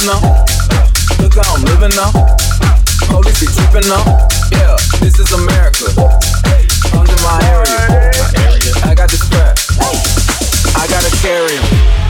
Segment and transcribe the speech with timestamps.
[0.00, 1.22] catch you.
[1.22, 2.12] Look how I'm living now.
[3.08, 4.28] Police be tripping now.
[4.52, 5.86] Yeah, this is America.
[6.92, 8.12] Under my area.
[8.84, 9.58] I got the strap.
[10.76, 12.05] I gotta carry 'em.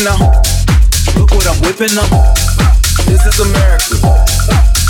[0.00, 0.46] whipping up.
[1.16, 2.08] Look what I'm whipping up.
[3.04, 4.00] This is America.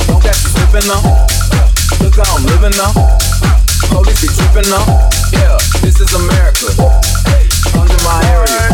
[0.07, 1.03] Don't catch me slipping up.
[2.01, 2.95] Look how I'm living up.
[3.91, 4.87] Police be tripping up.
[5.33, 6.71] Yeah, this is America.
[7.75, 8.71] Under my area.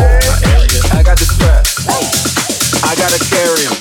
[0.93, 1.65] I got the strap.
[2.83, 3.73] I gotta carry him.